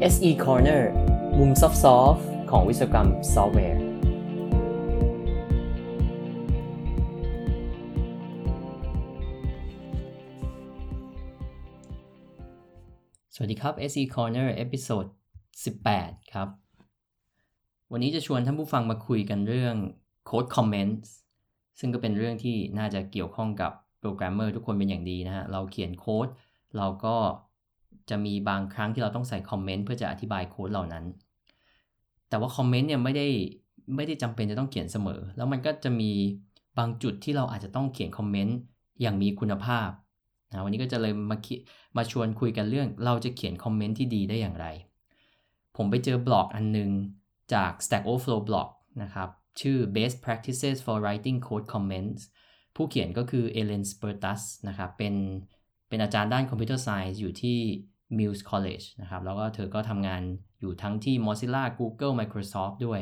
[0.00, 0.82] SE Corner
[1.38, 3.80] มุม soft ของวิศวกรรมซอฟต์แวร์
[13.34, 15.04] สวัสดีครับ SE Corner Episode
[15.68, 16.48] 18 ครับ
[17.92, 19.74] วันนี้จะชวนท่านผู้ฟังมาคุยกันเรื่อง
[20.28, 21.08] Code Comments
[21.78, 26.28] ซึ่งก็เป็นเรื่องที่น่าจะเกี่ยวข้องกับโปรแกรมเมอร์ทุกคนเป็นอย่างดีนะฮะ เราเขียนโค้ด
[26.76, 27.16] เราก็
[28.10, 31.04] จะมีบางครั้งที่เราต้องใส่คอมเมนต์เพื่อจะอธิบายโค้ดเหล่านั้น
[32.28, 33.26] แต่ว่าคอมเมนต์เนี่ยไม่ได้
[33.96, 36.12] ไม่ได้จำเป็นจะต้องเขียนเสมอ แล้วมันก็จะมี
[36.78, 38.56] บางจุดที่เราอาจจะต้องเขียนคอมเมนต์
[39.00, 39.88] อย่างมีคุณภาพ
[40.50, 41.54] นะวันนี้ก็จะเลยมาคิ
[41.96, 44.66] มาชวนคุยกันเรื่อง เราจะเขียนคอมเมนต์ที่ดีได้อย่างไร
[45.76, 46.90] ผมไปเจอบล็อกอันนึง
[47.54, 48.68] จาก Stack Overflow blog
[49.02, 49.28] นะครับ
[49.60, 52.20] ชื่อ Best Practices for Writing Code Comments
[52.76, 55.14] ผู้เขียนก็คือ Ellen Spertus นะครับเป็น
[55.88, 57.58] เป็นอาจารย์ด้าน computer science อยู่ที่
[58.18, 60.22] Mills College นะครับ แล้วก็เธอก็ทำงาน
[60.60, 63.00] อยู่ทั้งที่ Mozilla Google Microsoft ด้วย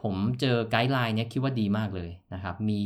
[0.00, 2.82] ผมเจอ guideline เนี้ยคิดว่าดีมากเลยนะครับ มี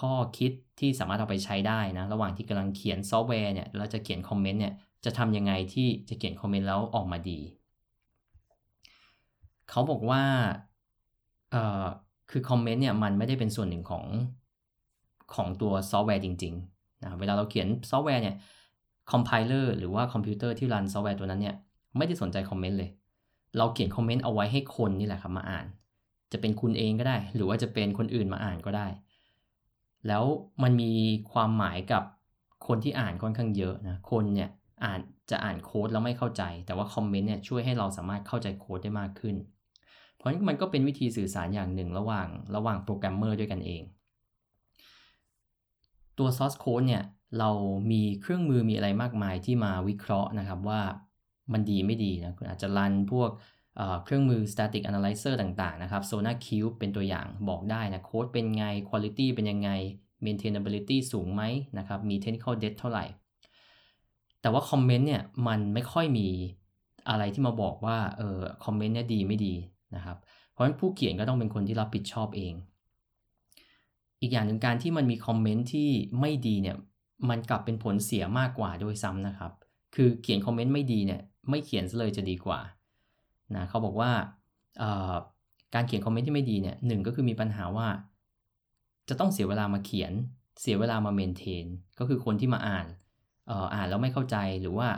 [0.00, 7.40] ข้อคิดที่สามารถเอาไปใช้ได้นะ ระหว่างที่กำลังเขียนซอฟต์แวร์เนี่ยเราจะเขียนคอมเมนต์เนี่ยจะทำยังไงที่จะเขียนคอมเมนต์แล้วออกมาดี
[9.70, 10.22] เขาบอกว่า
[11.50, 11.84] เอ่อ
[12.30, 14.04] คือคอมเมนต์เนี่ยมันไม่ได้เป็นส่วนหนึ่งของ
[15.34, 16.56] ของตัวซอฟต์แวร์จริง
[17.04, 18.36] นะเวลาเราเขียนซอฟต์แวร์เนี่ย
[19.12, 21.54] compiler หรือว่าคอมพิวเตอร์ที่ run ซอฟต์แวร์ตัวนั้นเนี่ย
[21.96, 22.90] ไม่ได้สนใจคอมเมนต์เลย
[23.58, 25.66] เราเขียนคอมเมนต์เอาไว้ให้คนนี่แหละครับมาอ่าน
[26.32, 28.86] จะเป็นคุณเองก็ได้ หรือว่าจะเป็นคนอื่นมาอ่านก็ได้
[30.08, 30.24] แล้ว
[30.62, 30.92] มันมี
[31.32, 32.02] ความหมายกับ
[32.66, 34.50] คนที่อ่านค่อนข้างเยอะนะคนเนี่ย
[34.84, 39.36] อ่านจะอ่านโค้ดแล้วไม่เข้าใจ แต่ว่าคอมเมนต์เนี่ยช่วยให้เราสามารถเข้าใจโค้ดได้มากขึ้น
[40.16, 43.82] เพราะฉะนั้นมันก็เป็นวิธีสื่อสารอย่างหนึ่งระหว่างระหว่างโปรแกรมเมอร์ด้วยกันเอง
[46.18, 47.02] ตัว source code เนี่ย
[47.38, 47.50] เรา
[47.92, 50.80] มีเครื่องมือมีอะไรมากมายที่มาวิเคราะห์นะครับว่า
[51.52, 53.30] มันดีไม่ดีนะคุณอาจจะ run พวก
[54.04, 59.70] เครื่องมือ static analyzer ต่างๆ นะครับ SonarQube เป็นตัวอย่างบอกได้นะโค้ดเป็นไง quality เป็นยังไง
[60.24, 61.42] maintainability สูงไหม
[61.78, 63.04] นะครับ มี technical debt เท่าไหร่
[64.40, 66.28] แต่ว่าคอมเมนต์เนี่ยมันไม่ค่อยมี
[67.08, 69.54] อะไรที่มาบอกว่าเออคอมเมนต์เนี่ยดีไม่ดี
[69.96, 70.16] นะครับ
[70.52, 72.54] เพราะฉะนั้นผู้เขียนก็ต้องเป็นคนที่รับผิดชอบเอง
[74.22, 75.88] อีกอย่างหนึ่งการที่มันมีคอมเมนต์ที่
[76.20, 76.76] ไม่ดีเนี่ย
[77.28, 79.52] มันกลับเป็นผลเสียมากกว่าด้วยซ้ำนะครับ
[79.94, 82.60] คือเขียนคอมเมนต์ไม่ดีเนี่ยไม่เขียนซะเลยจะดีกว่า
[83.56, 84.10] นะเขาบอกว่า
[85.74, 87.88] การเขียนคอมเมนต์ที่ไม่ดีเนี่ยหนึ่งก็คือมีปัญหาว่า
[89.08, 90.12] จะต้องเสียเวลามาเขียน
[90.60, 91.66] เสียเวลามา maintain
[91.98, 92.86] ก็คือคนที่มาอ่าน
[93.74, 94.88] อ่านแล้วไม่เข้าใจหรือว่า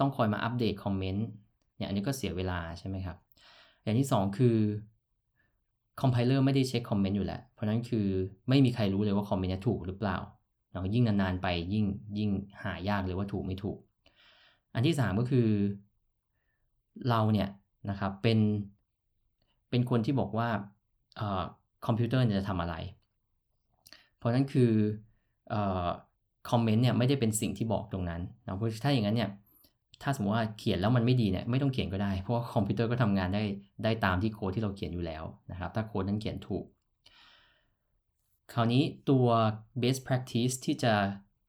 [0.00, 1.26] ต้องคอยมาอัปเดตคอมเมนต์
[1.76, 3.16] เนี่ยอันนี้ก็เสียเวลาใช่ไหมครับ
[3.82, 4.56] อย่างที่ 2 คือ
[6.00, 8.06] compiler ไม่ได้เช็คคอมเมนต์อยู่แล้ว เพราะนั้นคือ
[8.48, 10.16] ไม่มีใครรู้เลยว่าคอมเมนต์นี้ถูกหรือเปล่า
[10.72, 11.86] เรายิ่งนานๆไปยิ่ง
[12.18, 12.30] ยิ่ง
[12.62, 13.78] หายากเลยว่าถูกไม่ถูก
[14.74, 15.48] อันที่ 3 ก็คือ
[17.08, 17.48] เราเนี่ย
[17.90, 18.38] นะครับเป็น
[19.70, 20.48] เป็นคนที่บอกว่า
[21.86, 22.74] คอมพิวเตอร์จะทำอะไร
[24.16, 24.70] เพราะนั้นคือ
[26.50, 29.30] คอมเมนต์เนี่ยไม่ได้เป็นสิ่งที่บอกตรงนั้นนะเพราะถ้าอย่างนั้นเนี่ย
[30.02, 33.42] ถ้าสมมติว่าเขียนแล้วมันไม่ดีเนี่ยไม่ต้องเขียนก็ได้ เพราะว่าคอมพิวเตอร์ก็ทำงานได้
[33.84, 36.64] ได้ตามที่โค้ดที่เราเขียนอยู่แล้วนะครับ ถ้าโค้ดนั้นเขียนถูก
[38.52, 39.26] คราวนี้ตัว
[39.82, 40.94] best practice ที่จะ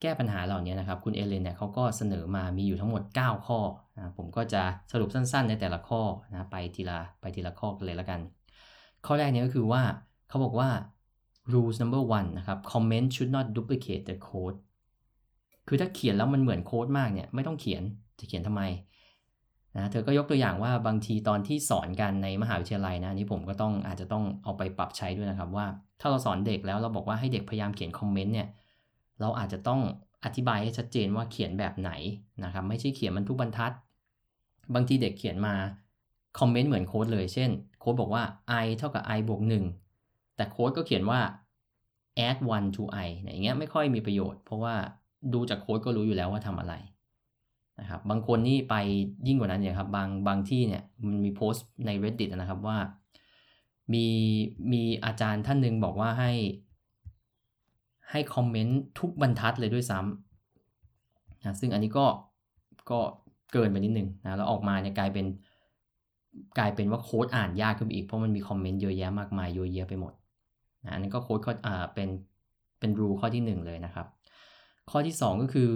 [0.02, 3.60] แก้ปัญหาเหล่านี้นะครับ คุณเอเลนเนี่ยเขาก็เสนอมามีอยู่ทั้งหมด 9 ข้อ
[3.96, 4.62] นะผมก็จะ
[4.92, 6.02] สรุปสั้นๆ ในแต่ละข้อ
[6.32, 8.20] นะไปทีละไปทีละข้อกันเลยละกัน
[9.06, 9.82] ข้อแรกนี้ก็คือว่า
[10.30, 10.70] เขาบอกว่า
[11.54, 14.58] rules number one นะครับ comment should not duplicate the code
[15.68, 17.84] คือถ้าเขียนแล้วมันเหมือนโค้ดมากเนี่ยไม่ต้องเขียน
[18.22, 18.64] จะเขียนทำไม
[19.78, 25.66] นะเธอก็ยกตัวอย่างว่าบางทีตอนที่สอนกันในมหาวิทยาลัยนะนี้ผมก็ต้องอาจจะต้องเอาไปปรับใช้ด้วยนะครับว่า
[26.00, 28.48] ถ้าเราสอนเด็กแล้วเราบอกว่าให้เด็กพยายามเขียนคอมเมนต์เนี่ย
[29.22, 29.82] เราอาจจะต้อง
[30.26, 31.92] อธิบายให้ชัดเจนว่าเขียนแบบไหน
[32.44, 33.72] นะครับไม่ใช่เขียนมันทุกบรรทัด
[34.74, 35.54] บางทีเด็กเขียนมา
[36.40, 37.50] คอมเมนต์เหมือนโค้ดเลย เช่น
[37.80, 38.24] โค้ดบอกว่า
[38.64, 39.42] i เท่ากับ i บวก
[39.88, 41.20] 1แต่โค้ดก็เขียนว่า
[42.28, 44.76] add one to i อย่างเงี้ยไม่ค่อยมีประโยชน์ เพราะว่า
[45.34, 46.74] ดูจากโค้ดก็รู้อยู่แล้วว่าทำอะไร
[47.80, 48.76] นะครับบางคนนี่ไป
[49.28, 52.78] ยิ่งกว่านั้นเนี่ยครับบางบางที่เนี่ยมันมีโพสต์ใน reddit นะครับว่า
[53.94, 54.08] มี
[54.72, 56.32] มีอาจารย์ท่านหนึ่งบอกว่าให้
[58.12, 62.06] ให้คอมเมนต์ทุกบรรทัดเลยด้วยซ้ำนะซึ่งอันนี้ก็
[62.92, 63.00] ก็
[63.54, 65.26] เกินไปนิดนึงนะแล้วออกมาเนี่ยกลายเป็น
[66.58, 70.14] กลายเป็นว่าโค้ดอ่านยากขึ้นอีก เพราะมันมีคอมเมนต์เยอะแยะมากมายเยอะแยะไปหมด
[70.84, 72.10] นะอันนี้ก็โค้ดข้ออ่าเป็น
[72.80, 74.08] เป็นรูข้อที่ 1 เลยนะครับ
[74.92, 75.70] ข้อที่ 2 ก็คือ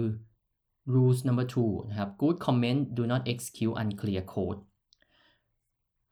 [0.94, 4.60] rules number two นะครับ good comment do not execute unclear code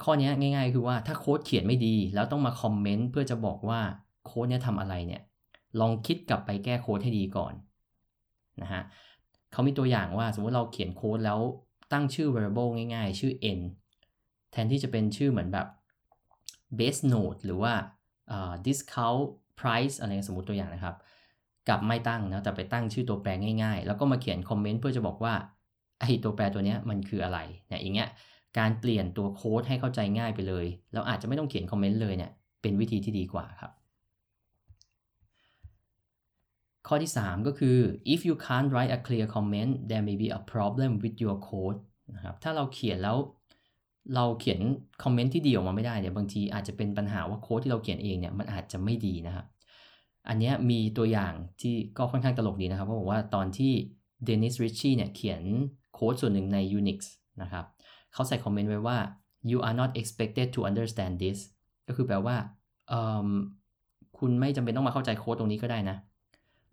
[0.02, 3.80] ข้อนี้ง่ายๆ คือว่าถ้าโค้ดเขียนไม่ดี แล้วต้องมาคอมเมนต์เพื่อจะบอกว่า
[4.26, 5.22] โค้ดเนี้ยทำอะไรเนี่ย
[5.80, 7.54] ลองคิดกลับไปแก้โค้ดให้ดีก่อน
[8.62, 8.82] นะฮะ
[9.52, 11.40] เขามีตัวอย่างว่าสมมติเราเขียนโค้ดแล้ว
[11.92, 13.60] ตั้งชื่อ variable ง่ายๆ ชื่อ n
[14.52, 15.66] แทนที่จะเป็นชื่อเหมือนแบบ
[16.78, 17.72] base node หรือว่า
[18.66, 19.24] discount
[19.60, 20.96] price อะไรสมมติตัวอย่างนะครับ
[21.68, 23.30] กับไม่ตั้งนะแต่ไปตั้งชื่อตัวแปร
[23.62, 25.34] ง่ายๆ แล้วก็มาเขียนคอมเมนต์เพื่อจะบอกว่า
[26.00, 27.38] ไอ้ตัวแปรตัวนี้มันคืออะไร
[27.68, 28.08] เนี่ยอย่างเงี้ย
[28.58, 32.30] การเปลี่ยนตัวโค้ดให้เข้าใจง่ายไปเลย แล้วอาจจะไม่ต้องเขียนคอมเมนต์เลยเนี่ย
[32.62, 33.72] เป็นวิธีที่ดีกว่าครับ
[36.88, 37.76] ข้อที่ 3 ก็คือ
[38.12, 41.78] if you can't write a clear comment there may be a problem with your code
[42.14, 43.16] นะครับถ้าเราเขียนแล้ว
[44.14, 44.60] เราเขียน
[45.02, 49.46] คอมเมนต์ที่ดีออกมาไม่ได้เนี่ยบางทีอาจจะเป็นปัญหาว่าโค้ดที่เราเขียนเองเนี่ยมันอาจจะไม่ดีนะครับ
[50.28, 53.72] อันนี้มีตัวอย่างที่ก็ค่อนข้างตลกดีนะครับเพราะบอกว่าตอนที่
[54.24, 55.42] เดนิสริชชี่เนี่ยเขียน
[55.94, 56.98] โค้ดส่วนหนึ่งใน Unix
[57.42, 57.64] นะครับ
[58.12, 58.98] เขาใส่คอมเมนต์ไว้ว่า
[59.50, 61.38] you are not expected to understand this
[61.88, 62.36] ก็คือแปลว่า
[64.18, 65.96] คุณไม่จำเป็นต้องมาเข้าใจโค้ดตรงนี้ก็ได้นะ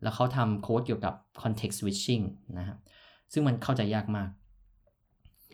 [0.03, 2.23] แล้วเขาทำโค้ดเกี่ยวกับ context switching
[2.57, 2.77] นะครับ
[3.33, 4.29] ซึ่งมันเข้าใจยากมาก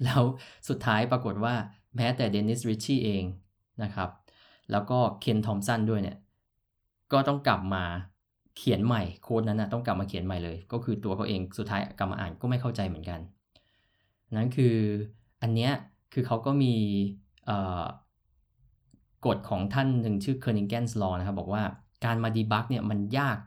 [0.03, 0.23] แล้ว
[0.69, 1.53] สุดท้ายปรากฏว่า
[1.95, 3.23] แม้แต่เดนิสริชชี่เอง
[3.83, 4.09] นะครับ
[4.71, 6.17] แล้วก็เคนทอมสันด้วยเนี่ย
[7.11, 7.83] ก็ต้องกลับมา
[8.57, 13.19] เขียนใหม่โค้ดนั้นนะต้องกลับมาเขียนใหม่เลย ก็คือตัวเขาเองสุดท้ายกลับมาอ่านก็ไม่เข้าใจเหมือนกัน
[14.37, 14.75] นั้นคือ
[15.41, 15.71] อันเนี้ย
[16.13, 16.73] คือเขาก็มี
[19.25, 21.63] กฎของท่านหนึ่งชื่อ Kernighan's Law นะครับบอกว่า
[22.05, 23.37] การมาดีบักเนี่ยมันยาก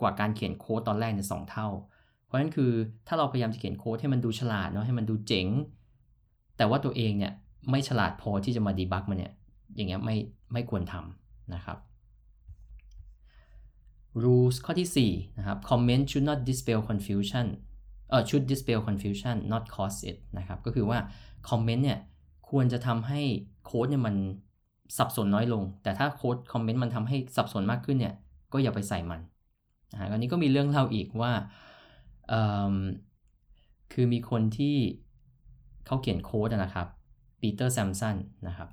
[0.00, 1.68] กว่าการเขียนโค้ดตอนแรกในสองเท่า
[2.24, 2.70] เพราะฉะนั้นคือ
[3.06, 5.46] ถ้าเราพยายามจะเขียนโค้ดให้มันดูฉลาดเนาะให้มันดูเจ๋ง
[6.56, 7.32] แต่ว่าตัวเองเนี่ย
[7.70, 9.32] ไม่ฉลาดพอที่จะมาดีบักมันเนี่ย
[9.76, 10.16] อย่างเงี้ยไม่
[10.52, 11.78] ไม่ควรทำนะครับ
[14.22, 17.46] rules ข้อที่4นะครับ comment should not dispel confusion
[18.10, 20.98] เอ่อ should dispel confusion not cause it นะครับ ก็คือว่า
[21.48, 21.98] คอมเมนต์เนี่ย
[22.50, 23.20] ควรจะทำให้
[23.64, 24.16] โค้ดเนี่ยมัน
[24.98, 28.14] สับสนน้อยลง แต่ถ้าโค้ดคอมเมนต์มันทำให้สับสนมากขึ้นเนี่ย
[28.52, 29.20] ก็อย่าไปใส่มัน
[29.92, 31.32] นะอันนี้ก็มีเรื่องเล่าอีกว่า
[33.92, 34.76] คือมีคนที่
[35.86, 36.86] เขาเขียนโค้ดนะครับ
[37.40, 38.16] Peter Samson
[38.48, 38.68] นะครับ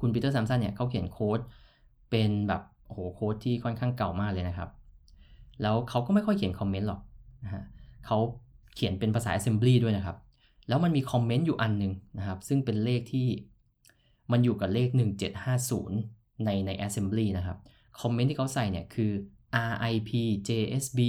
[0.00, 1.40] คุณ Peter Samson เนี่ยเขาเขียนโค้ด
[2.10, 2.62] เป็นแบบ
[2.92, 4.70] โอ้โหโค้ดที่ค่อนข้างเก่ามากเลยนะครับ
[5.62, 7.00] แล้วเขาก็ไม่ค่อยเขียนคอมเมนต์หรอก
[7.44, 7.62] นะฮะ
[8.06, 8.18] เขา
[8.74, 10.16] เขียนเป็นภาษา assembly ด้วยนะครับ
[10.68, 13.28] แล้วมันมีคอมเมนต์อยู่อันหนึ่งนะครับ ซึ่งเป็นเลขที่
[14.32, 14.88] มันอยู่กับเลข
[15.66, 17.58] 1750 ในใน assembly นะครับ
[18.00, 19.12] คอมเมนต์ที่เขาใส่เนี่ยคือ
[19.72, 20.10] RIP
[20.48, 21.00] JSB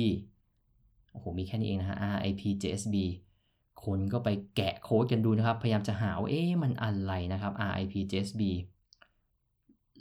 [1.12, 2.96] โอ้โห มีแค่นี้เองนะฮะ RIP JSB
[3.84, 8.42] คนก็ไปแกะโค้ดกันดูนะครับ พยายามจะหาว่าเอ๊ะมันอะไรนะครับ RIP JSB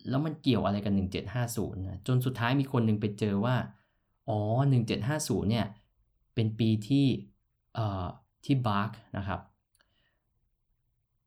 [0.09, 0.95] แล้วมันเกี่ยวอะไรกัน
[1.39, 3.57] 1750นะจนสุดท้ายมีคนหนึ่งไปเจอว่า
[4.29, 4.39] อ๋อ
[4.99, 5.67] 1750 เนี่ย
[6.35, 7.07] เป็นปีที่
[7.75, 8.07] เอ่อ
[8.45, 9.41] ที่บาร์กนะครับ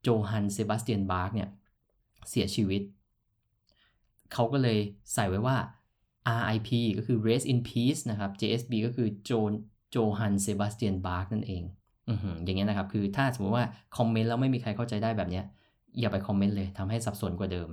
[0.02, 1.50] Johann Sebastian Bach เนี่ย
[2.30, 2.82] เสียชีวิต
[4.34, 4.80] เขาก็เลย
[5.14, 5.58] ใส่ไว้ว่า
[6.42, 9.32] RIP ก็คือ Rest in Peace นะครับ JSB ก็คือโจ
[9.92, 11.64] Johann Sebastian Bach นั่นเอง
[12.44, 13.66] อย่างเงี้ยนะครับ คือถ้าสมมติว่า
[13.98, 15.46] คอมเมนต์แล้วไม่มีใครเข้าใจได้แบบเนี้ย
[16.00, 17.70] อย่าไปคอมเมนต์เลยทำให้สับสนกว่าเดิม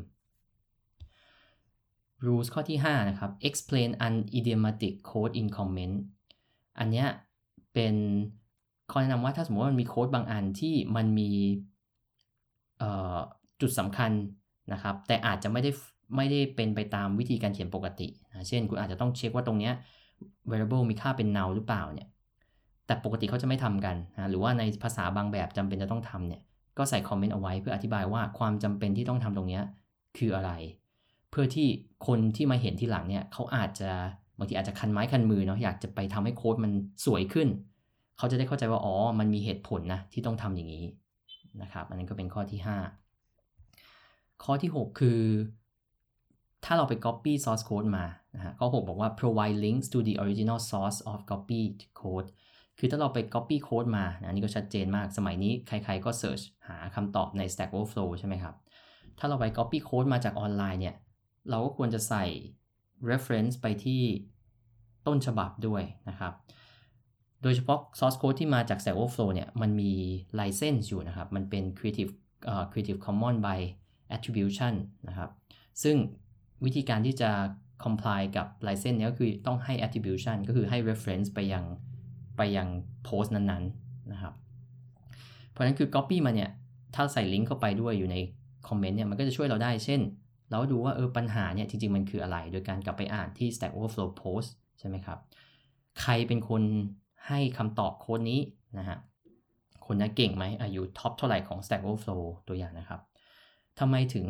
[2.26, 5.96] rules ข้อที่ 5 นะครับ explain an idiomatic code in comment
[6.78, 7.08] อันเนี้ย
[7.74, 7.94] เป็น
[8.90, 11.30] ข้อแนะนำว่าถ้าสมมติว่ามันมีโค้ดบางอันที่มันมี
[13.60, 14.12] จุดสำคัญ
[14.72, 15.70] นะครับ แต่อาจจะไม่ได้
[16.16, 19.72] ไม่ได้เป็นไปตามวิธีการเขียนปกตินะเช่น คุณอาจจะต้องเช็คว่าตรงเนี้ย
[20.50, 22.08] variable มีค่าเป็น null หรือเปล่าเนี่ย
[22.86, 26.40] แต่ปกติเขาจะไม่ทำกันนะหรือว่าในภาษาบางแบบจำเป็นจะต้องทำเนี่ย
[26.78, 29.60] ก็ใส่คอมเมนต์เอาไว้เพื่ออธิบายว่าความจำเป็นที่ต้องทำตรงนี้
[30.18, 30.50] คืออะไร
[31.32, 31.68] เพื่อที่
[32.06, 33.90] คนที่มาเห็นทีหลังเนี่ยเขาอาจจะ
[34.38, 36.72] บางทีอาจจะคันไม้คันมือเนาะอยากจะไปทำให้โค้ดมัน
[37.06, 37.48] สวยขึ้น
[38.18, 40.84] เขาจะได้เข้าใจว่าอ๋อมันมีเหตุผลนะที่ต้องทำอย่างนี้
[41.62, 42.60] นะครับ อันนั้นก็เป็นข้อที่
[43.46, 45.20] 5 ข้อที่ 6 คือ
[46.64, 51.76] ถ้าเราไป copy source code มานะฮะข้อ 6 บอกว่า provide links to the original source of copied
[52.00, 52.28] code
[52.78, 58.54] คือถ้าเราไป copy code มานะนี่ก็ชัดเจนมาก สมัยนี้ใครๆก็ search หาคำตอบใน Stack Overflow ใช่ไหมครับ
[59.18, 60.94] ถ้าเราไป copy code มาจากออนไลน์เนี่ย
[61.50, 62.24] เราก็ควรจะใส่
[63.10, 64.02] reference ไปที่
[65.06, 66.32] ต้นฉบับด้วยนะครับ
[67.42, 69.92] โดยเฉพาะ source code ที่มาจาก Stack Overflow เนี่ย มันมี
[70.40, 72.12] license อยู่นะครับ มันเป็น Creative
[72.52, 73.58] uh, Creative Commons by
[74.16, 74.74] Attribution
[75.08, 75.30] นะครับ
[75.82, 75.96] ซึ่ง
[76.64, 77.30] วิธีการที่จะ
[77.84, 81.64] comply กับ license เนี่ยก็คือต้องให้ attribution ก็คือให้ reference ไปยัง
[82.36, 82.68] ไปยัง
[83.04, 84.34] โพสต์นั้นๆ นะครับ
[85.50, 86.50] เพราะฉะนั้นคือ copy มาเนี่ย
[86.94, 88.16] ถ้าใส่ลิงก์เข้าไปด้วยอยู่ใน
[88.68, 90.00] คอมเมนต์เนี่ย มันก็จะช่วยเราได้ เช่น
[90.52, 95.18] เราดูว่าเออปัญหาเนี่ยจริงๆมันคืออะไร โดยการกลับไปอ่านที่ Stack Overflow post ใช่ไหมครับ
[96.00, 96.62] ใครเป็นคน
[97.28, 98.40] ให้คำตอบโค้ดนี้
[98.78, 98.98] นะฮะ
[99.86, 103.00] คนนั้นเก่งไหมอายุท็อปเท่าไหร่ของ Stack Overflow ตัวอย่างนะครับ
[103.78, 104.26] ทำไมถึง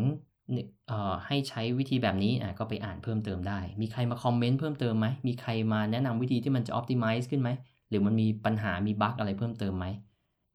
[1.27, 7.51] ให้ใช้วิธีแบบนี้ก็ไปอ่านเพิ่มเติมได้ มีใครมาคอมเมนต์เพิ่มเติมไหม มีใครมาแนะนำวิธีที่มันจะ optimize ขึ้นไหม
[7.89, 9.87] หรือมันมีปัญหามีบั๊กอะไรเพิ่มเติมไหม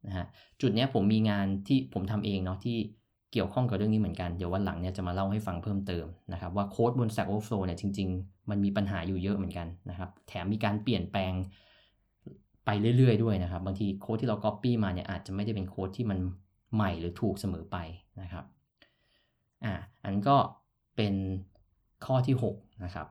[0.08, 0.26] นะฮะ
[0.62, 2.78] จุดเนี้ยผมมีงานที่ผมทำเองเนาะที่
[3.32, 11.34] เกี่ยวข้องกับเรื่องนี้เหมือนกัน เดี๋ยววันหลังเนี่ยจะมาเล่าให้ฟังเพิ่มเติมนะครับว่าโค้ดบน Stack Overflow เนี่ยจริง ๆ มันมีปัญหาอยู่เยอะเหมือนกันนะครับ แถมมีการเปลี่ยนแปลง
[12.66, 16.20] ไปเรื่อย ๆ ด้วยนะครับ บางทีโค้ดที่เรา Copy มาเนี่ยอาจจะไม่ได้เป็นโค้ดที่มัน
[16.76, 17.78] ใหม่หรือถูกเสมอไป
[18.22, 18.46] นะครับ
[19.66, 20.38] อ่าอันก็
[20.96, 21.14] เป็น
[22.06, 23.08] ข้อที่ 6 นะครับ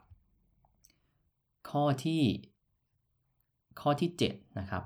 [1.71, 2.23] ข้อที่
[3.81, 4.83] ข้อที่ 7 นะครับ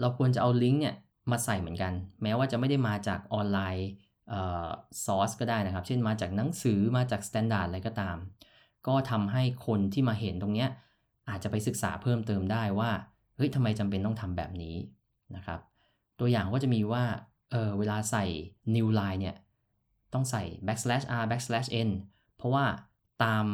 [0.00, 0.96] เราควรจะเอาลิงก์เนี่ย
[1.30, 1.92] มาใส่เหมือนกัน
[2.22, 8.16] แม้ว่าจะไม่ได้มาจาก online source ก็ได้นะครับ เช่นมาจากหนังสือมาจาก standard อะไรก็ตาม
[8.86, 10.68] ก็ทำให้คนที่มาเห็นตรงเนี้ย
[11.28, 12.90] อาจจะไปศึกษาเพิ่มเติมได้ว่า
[13.36, 14.76] เฮ้ยทำไมจำเป็นต้องทำแบบนี้
[15.36, 15.60] นะครับ
[16.20, 17.04] ตัวอย่างก็จะมีว่า
[17.50, 18.24] เออเวลาใส่
[18.74, 19.36] new line เนี่ย
[20.12, 21.90] ต้องใส่ backslash r backslash n
[22.36, 22.64] เพราะว่า
[23.24, 23.46] ตาม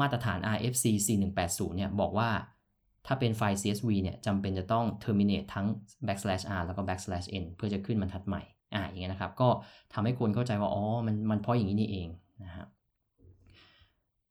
[0.00, 0.84] มาตรฐาน RFC
[1.30, 2.30] 4180 เนี่ยบอกว่า
[3.06, 5.66] ถ้าเป็นไฟล์ CSV เนี่ยจำเป็นจะต้อง terminate ทั้ง
[6.06, 8.42] backslash r แล้วก็ backslash n เพื่อจะขึ้นบรรทัดใหม่
[8.74, 9.48] อ่าอย่างเงี้ยนะครับ ก็
[9.92, 12.08] ทำให้คนเข้าใจว่าอ๋อมันมันเพราะอย่างนี้นี่เอง
[12.44, 12.68] นะครับ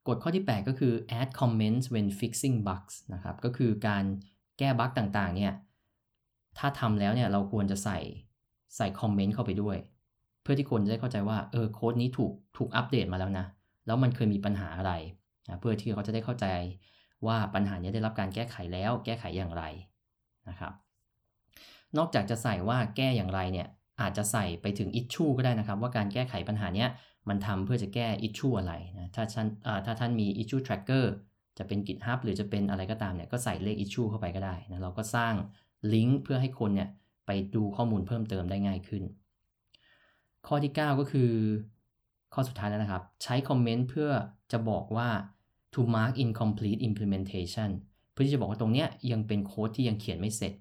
[0.07, 4.03] กฎข้อที่ 8 ก็คือ add comments when fixing bugs นะครับ ก็คือการ
[4.57, 5.53] แก้บั๊กต่างๆ เนี่ย
[6.57, 7.99] ถ้าทำแล้วเนี่ยเราควรจะใส่
[8.77, 9.77] ใส่คอมเมนต์เข้าไปด้วย
[10.41, 13.45] เพื่อที่คนจะได้เข้าใจว่า เออโค้ดนี้ถูกถูกอัปเดตมาแล้วนะ
[13.85, 14.93] แล้วมันเคยมีปัญหาอะไร
[15.47, 16.45] นะเพื่อที่เขาจะได้เข้าใจ
[17.27, 19.63] ว่าปัญหานี้ได้รับการแก้ไขแล้ว แก้ไขอย่างไร
[20.49, 20.73] นะครับ
[21.97, 23.67] นอกจากจะใส่ว่าแก้อย่างไรเนี่ย
[24.01, 26.85] อาจจะใส่ไปถึง issue ก็ได้นะครับ ว่าการแก้ไขปัญหานี้
[27.29, 29.47] มันทำเพื่อจะแก้ issue อะไรนะถ้าท่าน
[29.85, 31.05] ถ้าท่านมี issue tracker
[31.57, 35.33] จะเป็น GitHub หรือจะเป็นอะไรก็ตามเนี่ยก็ใส่เลข issue เข้าไปก็ได้นะเราก็สร้าง
[35.93, 36.89] ลิงก์เพื่อให้คนเนี่ย
[37.25, 39.03] ไปดูข้อมูลเพิ่มเติมได้ง่ายขึ้น
[40.47, 41.31] ข้อที่ 9 ก็คือ
[42.33, 44.09] ข้อสุดท้ายแล้วนะครับ ใช้คอมเมนต์เพื่อ
[44.51, 45.09] จะบอกว่า
[45.73, 47.69] to mark incomplete implementation
[48.11, 50.53] เพื่อที่จะบอกว่าตรงเนี้ยยังเป็นโค้ดที่ยังเขียนไม่เสร็จ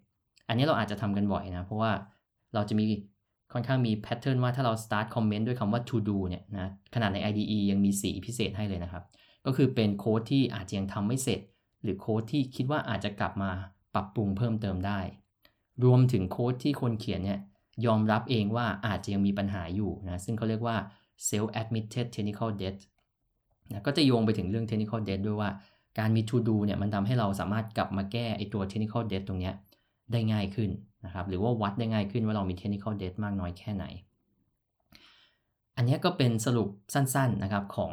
[0.49, 1.93] อันนี้เราอาจจะทำกันบ่อยนะ เพราะว่า
[2.55, 2.85] เราจะมี
[3.52, 9.04] ค่อนข้างมีแพทเทิร์นว่าถ้าเรา start comment ด้วยคำว่า to do เนี่ยนะขนาดใน IDE ยังมีสีพิเศษให้เลยนะครับ
[9.46, 11.40] ก็คือเป็นโค้ดที่อาจจะยังทำไม่เสร็จ
[11.82, 13.50] หรือโค้ดที่คิดว่าอาจจะกลับมา
[13.94, 15.00] ปรับปรุงเพิ่มเติมได้
[15.84, 17.40] รวมถึงโค้ดที่คนเขียนเนี่ย
[17.86, 20.76] ยอมรับเองว่าอาจจะยังมีปัญหาอยู่นะซึ่งเขาเรียกว่า
[21.28, 22.76] self admitted technical debt
[23.70, 25.50] นะก็จะโยงไปถึงเรื่อง technical debt ด้วยว่า
[25.98, 29.54] การมี to do เนี่ยมันทำให้เราสามารถกลับมาแก้ไอตัว technical debt ตรงเนี้ย
[30.12, 30.70] ได้ง่ายขึ้น
[31.06, 33.84] นะครับหรือว่าวัดได้ง่ายขึ้นว่าเรามี technical debt มากน้อยแค่ไหน
[35.76, 37.92] อันนี้ก็เป็นสรุปสั้นๆนะครับของ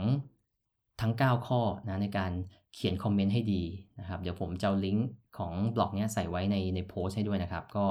[1.01, 2.31] ทั้ง 9 ข้อนะในการ
[2.73, 3.63] เขียนคอมเมนต์ให้ดี
[3.99, 7.85] นะครับเดี๋ยวผมจะลิงก์ของบล็อกนี้ใส่ไว้ในในโพสให้ด้วยนะครับ ก็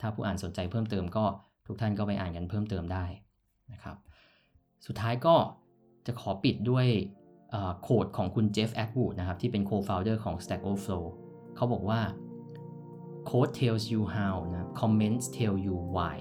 [0.00, 1.24] ถ้าผู้อ่านสนใจเพิ่มเติมก็
[1.66, 3.04] ทุกท่านก็ไปอ่านกันเพิ่มเติมได้
[3.72, 3.96] นะครับ
[4.86, 5.34] สุดท้ายก็
[6.06, 6.86] จะขอปิดด้วย
[7.82, 11.04] โค้ดของคุณเจฟแอดวูดนะครับที่เป็น co-founder ของ Stack Overflow
[11.56, 12.00] เขาบอกว่า
[13.30, 16.16] code tells you how นะ comments tell you why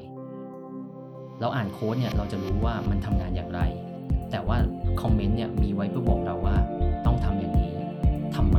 [1.39, 3.61] เราอ่านโค้ดเนี่ยเราจะรู้ว่ามันทำงานอย่างไร
[4.31, 4.57] แต่ว่า
[5.01, 6.57] คอมเมนต์เนี่ยมีไว้เพื่อบอกเราว่า
[7.05, 7.73] ต้องทำอย่างนี้
[8.35, 8.57] ทำไม